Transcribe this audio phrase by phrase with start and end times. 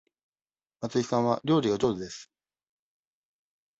[0.81, 2.31] 松井さんは料理が上手です。